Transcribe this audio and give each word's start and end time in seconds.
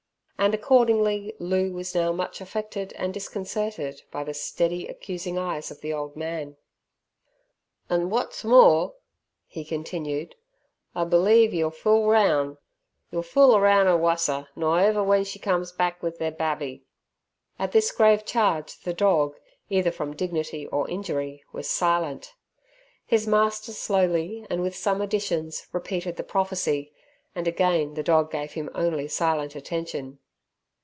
And 0.43 0.55
accordingly 0.55 1.35
Loo 1.37 1.71
was 1.71 1.93
now 1.93 2.11
much 2.11 2.41
affected 2.41 2.93
and 2.93 3.13
disconcerted 3.13 4.01
by 4.09 4.23
the 4.23 4.33
steady 4.33 4.87
accusing 4.87 5.37
eyes 5.37 5.69
of 5.69 5.81
the 5.81 5.93
old 5.93 6.15
man. 6.15 6.57
"An' 7.91 8.09
wot's 8.09 8.43
more," 8.43 8.95
he 9.45 9.63
continued, 9.63 10.33
"I 10.95 11.03
believe 11.03 11.53
ye'll 11.53 11.69
fool 11.69 12.07
roun', 12.07 12.57
ye'll 13.11 13.21
fool 13.21 13.55
aroun' 13.55 13.85
'er 13.87 13.95
wusser 13.97 14.47
nor 14.55 14.79
ever 14.79 15.01
w'en 15.01 15.23
she 15.25 15.37
comes 15.37 15.71
back 15.71 16.01
with 16.01 16.17
ther 16.17 16.31
babby." 16.31 16.85
At 17.59 17.71
this 17.71 17.91
grave 17.91 18.25
charge 18.25 18.79
the 18.79 18.93
dog, 18.95 19.35
either 19.69 19.91
from 19.91 20.15
dignity 20.15 20.65
or 20.65 20.89
injury, 20.89 21.43
was 21.53 21.69
silent. 21.69 22.33
His 23.05 23.27
master, 23.27 23.73
slowly 23.73 24.47
and 24.49 24.63
with 24.63 24.75
some 24.75 25.01
additions, 25.03 25.67
repeated 25.71 26.15
the 26.15 26.23
prophecy, 26.23 26.91
and 27.35 27.47
again 27.47 27.93
the 27.93 28.01
dog 28.01 28.31
gave 28.31 28.53
him 28.53 28.71
only 28.73 29.07
silent 29.07 29.55
attention. 29.55 30.17